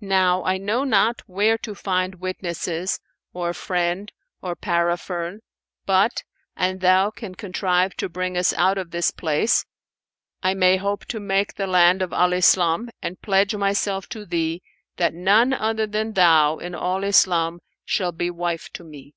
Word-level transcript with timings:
Now 0.00 0.44
I 0.44 0.56
know 0.56 0.84
not 0.84 1.22
where 1.26 1.58
to 1.58 1.74
find 1.74 2.20
witnesses 2.20 3.00
or 3.32 3.52
friend 3.52 4.12
or 4.40 4.54
parapherne; 4.54 5.40
but, 5.84 6.22
an 6.56 6.78
thou 6.78 7.10
can 7.10 7.34
contrive 7.34 7.94
to 7.96 8.08
bring 8.08 8.36
us 8.36 8.52
out 8.52 8.78
of 8.78 8.92
this 8.92 9.10
place, 9.10 9.66
I 10.44 10.54
may 10.54 10.76
hope 10.76 11.06
to 11.06 11.18
make 11.18 11.54
the 11.54 11.66
land 11.66 12.02
of 12.02 12.12
Al 12.12 12.34
Islam, 12.34 12.88
and 13.02 13.20
pledge 13.20 13.52
myself 13.56 14.08
to 14.10 14.24
thee 14.24 14.62
that 14.96 15.12
none 15.12 15.52
other 15.52 15.88
than 15.88 16.12
thou 16.12 16.58
in 16.58 16.72
all 16.76 16.98
Al 16.98 17.02
Islam 17.08 17.58
shall 17.84 18.12
be 18.12 18.30
wife 18.30 18.72
to 18.74 18.84
me." 18.84 19.16